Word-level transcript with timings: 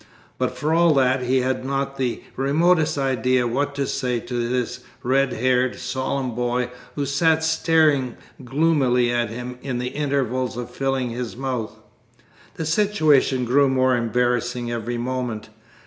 But, 0.39 0.57
for 0.57 0.73
all 0.73 0.95
that, 0.95 1.21
he 1.21 1.41
had 1.41 1.63
not 1.63 1.97
the 1.97 2.23
remotest 2.35 2.97
idea 2.97 3.45
what 3.45 3.75
to 3.75 3.85
say 3.85 4.19
to 4.19 4.49
this 4.49 4.79
red 5.03 5.31
haired, 5.33 5.77
solemn 5.77 6.33
boy, 6.33 6.71
who 6.95 7.05
sat 7.05 7.43
staring 7.43 8.17
gloomily 8.43 9.11
at 9.11 9.29
him 9.29 9.59
in 9.61 9.77
the 9.77 9.89
intervals 9.89 10.57
of 10.57 10.71
filling 10.71 11.11
his 11.11 11.37
mouth. 11.37 11.75
The 12.55 12.65
situation 12.65 13.45
grew 13.45 13.69
more 13.69 13.95
embarrassing 13.95 14.71
every 14.71 14.97
moment. 14.97 15.49